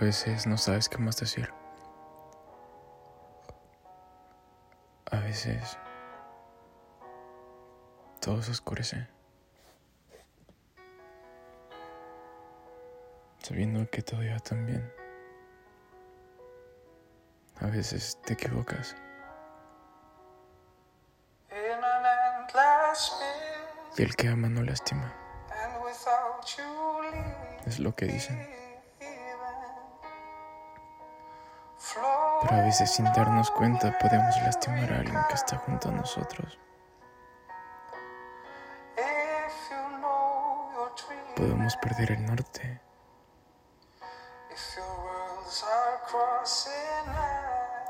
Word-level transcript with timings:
A 0.00 0.04
veces 0.04 0.46
no 0.46 0.56
sabes 0.56 0.88
qué 0.88 0.96
más 0.98 1.16
decir. 1.16 1.52
A 5.10 5.18
veces 5.18 5.76
todo 8.20 8.40
se 8.40 8.52
oscurece. 8.52 9.08
Sabiendo 13.42 13.90
que 13.90 14.02
todo 14.02 14.22
iba 14.22 14.38
tan 14.38 14.66
bien. 14.66 14.92
A 17.60 17.66
veces 17.66 18.20
te 18.24 18.34
equivocas. 18.34 18.94
Y 23.96 24.02
el 24.02 24.14
que 24.14 24.28
ama 24.28 24.48
no 24.48 24.62
lastima. 24.62 25.12
Es 27.66 27.80
lo 27.80 27.96
que 27.96 28.04
dicen. 28.04 28.67
Pero 32.40 32.56
a 32.56 32.62
veces 32.62 32.90
sin 32.90 33.04
darnos 33.06 33.50
cuenta 33.50 33.96
podemos 33.98 34.36
lastimar 34.42 34.92
a 34.92 34.98
alguien 34.98 35.20
que 35.28 35.34
está 35.34 35.58
junto 35.58 35.88
a 35.88 35.92
nosotros. 35.92 36.58
Podemos 41.36 41.76
perder 41.76 42.12
el 42.12 42.26
norte. 42.26 42.80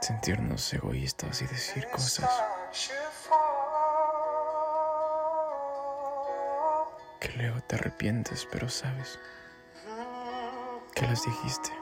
Sentirnos 0.00 0.72
egoístas 0.72 1.42
y 1.42 1.46
decir 1.46 1.88
cosas 1.90 2.30
que 7.20 7.28
luego 7.30 7.60
te 7.62 7.76
arrepientes, 7.76 8.46
pero 8.50 8.68
sabes 8.68 9.18
que 10.94 11.06
las 11.06 11.24
dijiste. 11.24 11.77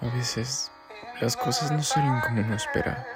A 0.00 0.06
veces 0.16 0.70
las 1.20 1.36
cosas 1.36 1.70
no 1.72 1.82
salen 1.82 2.20
como 2.20 2.40
uno 2.40 2.54
espera. 2.54 3.06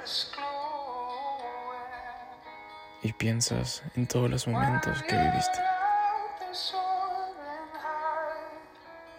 Y 3.03 3.13
piensas 3.13 3.83
en 3.95 4.09
todos 4.09 4.29
los 4.29 4.49
momentos 4.49 5.03
que 5.05 5.17
viviste. 5.17 5.61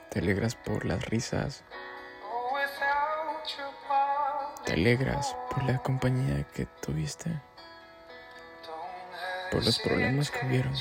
Te 0.09 0.19
alegras 0.19 0.55
por 0.55 0.85
las 0.85 1.05
risas. 1.05 1.63
Te 4.65 4.73
alegras 4.73 5.35
por 5.49 5.63
la 5.63 5.77
compañía 5.79 6.45
que 6.53 6.65
tuviste. 6.65 7.31
Por 9.51 9.63
los 9.63 9.79
problemas 9.79 10.31
que 10.31 10.45
hubieron. 10.45 10.73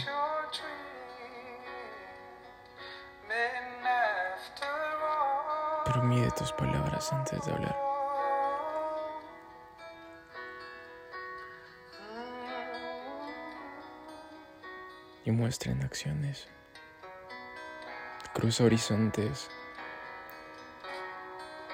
Mide 6.06 6.30
tus 6.30 6.52
palabras 6.52 7.12
antes 7.12 7.44
de 7.44 7.52
hablar. 7.52 7.76
Y 15.24 15.30
muestra 15.32 15.72
en 15.72 15.82
acciones. 15.82 16.48
Cruza 18.32 18.64
horizontes. 18.64 19.50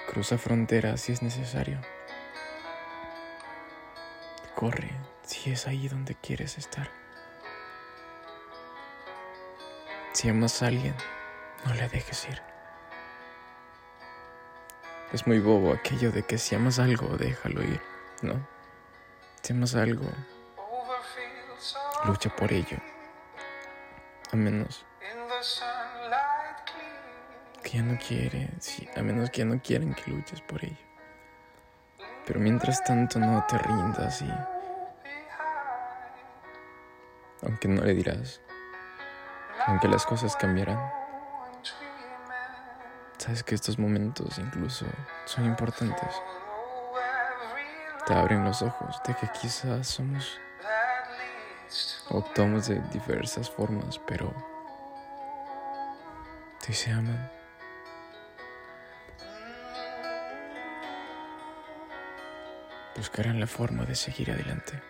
Cruza 0.09 0.39
fronteras 0.39 1.03
si 1.03 1.13
es 1.13 1.23
necesario. 1.23 1.81
Corre 4.55 4.91
si 5.23 5.51
es 5.51 5.67
ahí 5.67 5.89
donde 5.89 6.15
quieres 6.15 6.57
estar. 6.57 6.91
Si 10.13 10.29
amas 10.29 10.63
a 10.63 10.69
alguien, 10.69 10.95
no 11.67 11.75
le 11.75 11.89
dejes 11.89 12.29
ir. 12.29 12.52
Es 15.13 15.27
muy 15.27 15.41
bobo 15.41 15.75
aquello 15.75 16.11
de 16.11 16.23
que 16.23 16.39
si 16.39 16.55
amas 16.55 16.79
algo, 16.79 17.19
déjalo 17.19 17.63
ir, 17.63 17.83
¿no? 18.23 18.49
Si 19.43 19.53
amas 19.53 19.75
algo, 19.75 20.07
lucha 22.07 22.35
por 22.35 22.51
ello. 22.51 22.79
A 24.33 24.37
menos 24.37 24.87
que 27.63 27.79
ya 27.79 27.83
no 27.83 27.99
quiere, 27.99 28.49
sí, 28.59 28.89
a 28.97 29.03
menos 29.03 29.29
que 29.29 29.41
ya 29.41 29.45
no 29.45 29.61
quieren 29.61 29.93
que 29.93 30.11
luches 30.11 30.41
por 30.41 30.65
ello. 30.65 30.77
Pero 32.27 32.41
mientras 32.41 32.83
tanto 32.83 33.19
no 33.19 33.45
te 33.47 33.59
rindas 33.59 34.23
y 34.23 34.33
aunque 37.43 37.69
no 37.69 37.83
le 37.83 37.93
dirás, 37.93 38.41
aunque 39.67 39.89
las 39.89 40.07
cosas 40.07 40.37
cambiarán. 40.37 41.02
Sabes 43.23 43.45
que 43.45 43.55
estos 43.55 43.79
momentos 43.79 44.37
incluso 44.39 44.85
son 45.27 45.45
importantes. 45.45 46.09
Te 48.05 48.15
abren 48.15 48.43
los 48.43 48.63
ojos 48.63 49.01
de 49.07 49.15
que 49.15 49.29
quizás 49.29 49.87
somos 49.87 50.41
o 52.11 52.19
actuamos 52.19 52.67
de 52.67 52.81
diversas 52.93 53.49
formas, 53.49 54.01
pero 54.09 54.35
si 56.59 56.73
se 56.73 56.91
aman, 56.91 57.31
buscarán 62.97 63.39
la 63.39 63.47
forma 63.47 63.85
de 63.85 63.95
seguir 63.95 64.33
adelante, 64.33 64.83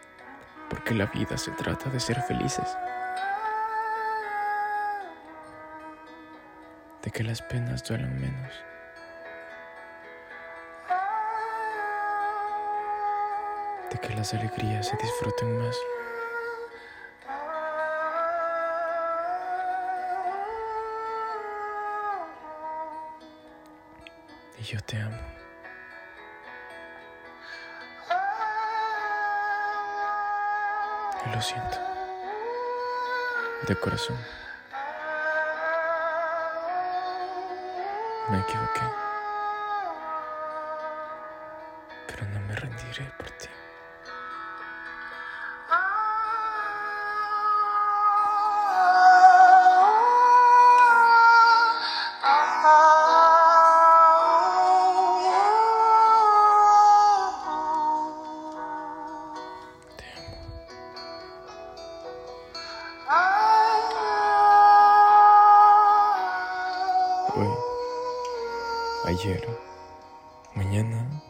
porque 0.70 0.94
la 0.94 1.04
vida 1.04 1.37
se 1.37 1.50
trata 1.50 1.91
de 1.91 2.00
ser 2.00 2.22
felices. 2.22 2.78
De 7.03 7.11
que 7.11 7.25
las 7.25 7.43
penas 7.43 7.83
duelen 7.83 8.21
menos. 8.21 8.53
De 13.91 13.99
que 13.99 14.15
las 14.15 14.33
alegrías 14.35 14.87
se 14.89 14.97
disfruten 14.97 15.59
más. 15.59 15.77
Y 24.59 24.62
yo 24.62 24.81
te 24.83 24.97
amo. 25.01 25.19
Y 31.27 31.35
lo 31.35 31.43
siento. 31.43 31.79
De 33.67 33.77
corazón. 33.77 34.42
Me 38.31 38.38
equivoqué. 38.38 38.83
Pero 42.06 42.27
no 42.28 42.41
me 42.41 42.55
rendiré 42.55 43.05
por 43.19 43.31
ti. 43.33 43.49
Ayer, 69.12 69.47
mañana 70.55 71.23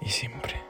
y 0.00 0.08
siempre 0.08 0.65